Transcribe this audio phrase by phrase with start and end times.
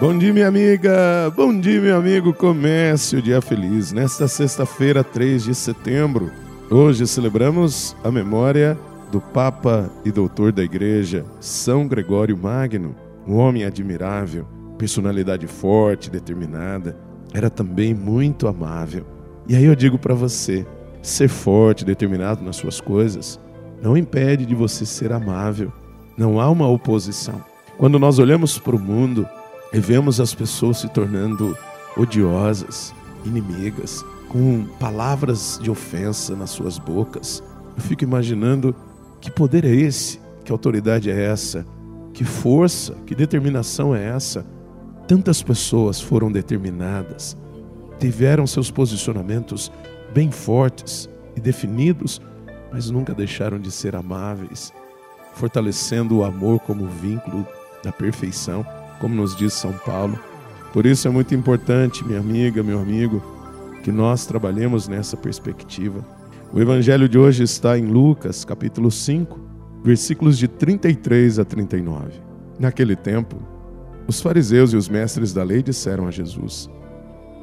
[0.00, 1.30] Bom dia, minha amiga.
[1.36, 2.32] Bom dia, meu amigo.
[2.32, 6.30] Comece o dia feliz nesta sexta-feira, 3 de setembro.
[6.70, 8.78] Hoje celebramos a memória
[9.12, 12.96] do Papa e Doutor da Igreja, São Gregório Magno,
[13.28, 14.46] um homem admirável,
[14.78, 16.96] personalidade forte, determinada,
[17.34, 19.04] era também muito amável.
[19.46, 20.66] E aí eu digo para você,
[21.02, 23.38] ser forte, determinado nas suas coisas,
[23.82, 25.70] não impede de você ser amável.
[26.16, 27.44] Não há uma oposição.
[27.76, 29.28] Quando nós olhamos para o mundo
[29.72, 31.56] e vemos as pessoas se tornando
[31.96, 37.42] odiosas, inimigas, com palavras de ofensa nas suas bocas,
[37.76, 38.74] eu fico imaginando
[39.20, 41.66] que poder é esse, que autoridade é essa,
[42.12, 44.44] que força, que determinação é essa.
[45.06, 47.36] Tantas pessoas foram determinadas,
[47.98, 49.70] tiveram seus posicionamentos
[50.14, 52.20] bem fortes e definidos,
[52.72, 54.72] mas nunca deixaram de ser amáveis,
[55.34, 57.46] fortalecendo o amor como vínculo
[57.82, 58.64] da perfeição,
[59.00, 60.18] como nos diz São Paulo.
[60.72, 63.22] Por isso é muito importante, minha amiga, meu amigo,
[63.82, 66.06] que nós trabalhemos nessa perspectiva.
[66.52, 69.40] O evangelho de hoje está em Lucas, capítulo 5,
[69.82, 72.12] versículos de 33 a 39.
[72.58, 73.36] Naquele tempo,
[74.06, 76.68] os fariseus e os mestres da lei disseram a Jesus: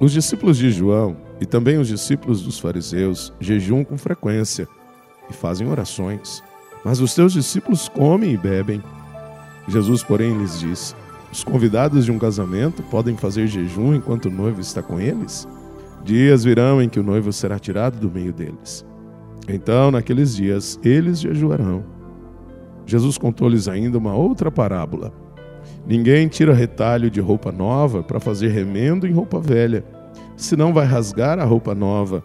[0.00, 4.66] Os discípulos de João e também os discípulos dos fariseus jejuam com frequência
[5.28, 6.42] e fazem orações,
[6.84, 8.82] mas os teus discípulos comem e bebem.
[9.68, 10.94] Jesus, porém, lhes disse:
[11.32, 15.48] Os convidados de um casamento podem fazer jejum enquanto o noivo está com eles?
[16.04, 18.84] Dias virão em que o noivo será tirado do meio deles.
[19.48, 21.84] Então, naqueles dias, eles jejuarão.
[22.84, 25.10] Jesus contou-lhes ainda uma outra parábola.
[25.86, 29.84] Ninguém tira retalho de roupa nova para fazer remendo em roupa velha,
[30.36, 32.22] senão vai rasgar a roupa nova,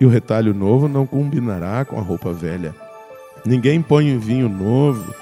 [0.00, 2.72] e o retalho novo não combinará com a roupa velha.
[3.44, 5.12] Ninguém põe vinho novo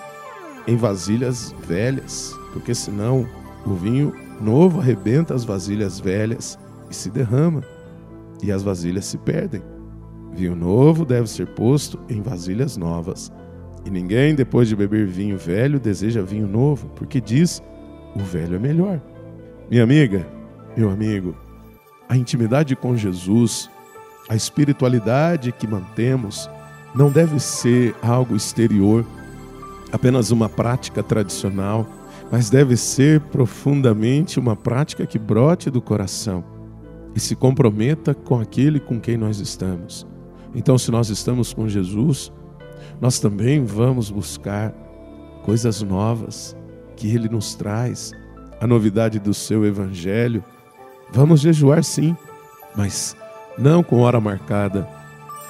[0.67, 3.27] em vasilhas velhas, porque senão
[3.67, 6.59] o vinho novo arrebenta as vasilhas velhas
[6.91, 7.63] e se derrama,
[8.43, 9.63] e as vasilhas se perdem.
[10.35, 13.31] Vinho novo deve ser posto em vasilhas novas.
[13.85, 17.63] E ninguém, depois de beber vinho velho, deseja vinho novo, porque diz:
[18.15, 19.01] o velho é melhor.
[19.71, 20.27] Minha amiga,
[20.77, 21.35] meu amigo,
[22.09, 23.71] a intimidade com Jesus,
[24.29, 26.49] a espiritualidade que mantemos,
[26.95, 29.05] não deve ser algo exterior,
[29.93, 31.87] apenas uma prática tradicional,
[32.31, 36.43] mas deve ser profundamente uma prática que brote do coração
[37.15, 40.07] e se comprometa com aquele com quem nós estamos.
[40.55, 42.33] Então, se nós estamos com Jesus,
[43.01, 44.73] nós também vamos buscar
[45.45, 46.57] coisas novas
[46.97, 48.13] que Ele nos traz,
[48.61, 50.43] a novidade do seu Evangelho.
[51.11, 52.17] Vamos jejuar sim,
[52.75, 53.15] mas
[53.59, 54.89] não com hora marcada,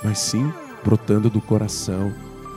[0.02, 0.52] mas sim
[0.84, 2.12] brotando do coração.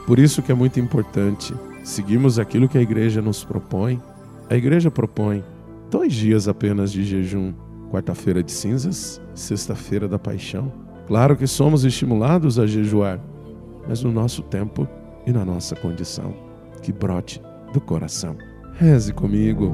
[0.06, 1.54] Por isso que é muito importante
[1.86, 4.02] seguirmos aquilo que a igreja nos propõe.
[4.50, 5.44] A igreja propõe
[5.88, 7.54] dois dias apenas de jejum,
[7.92, 10.72] quarta-feira de cinzas, sexta-feira da paixão.
[11.06, 13.20] Claro que somos estimulados a jejuar,
[13.88, 14.88] mas no nosso tempo
[15.24, 16.34] e na nossa condição,
[16.82, 17.40] que brote
[17.72, 18.36] do coração.
[18.74, 19.72] Reze comigo.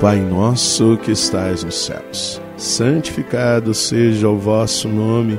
[0.00, 5.38] Pai nosso que estais nos céus, santificado seja o vosso nome,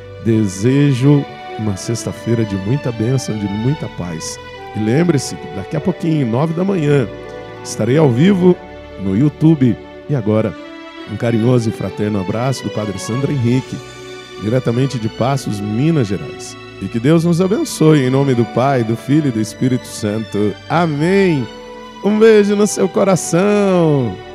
[0.23, 1.25] desejo
[1.59, 4.39] uma sexta-feira de muita bênção, de muita paz.
[4.75, 7.07] E lembre-se, daqui a pouquinho, nove da manhã,
[7.63, 8.55] Estarei ao vivo
[9.01, 9.77] no YouTube.
[10.09, 10.53] E agora,
[11.11, 13.77] um carinhoso e fraterno abraço do Padre Sandro Henrique,
[14.41, 16.57] diretamente de Passos, Minas Gerais.
[16.81, 20.53] E que Deus nos abençoe em nome do Pai, do Filho e do Espírito Santo.
[20.67, 21.47] Amém.
[22.03, 24.30] Um beijo no seu coração.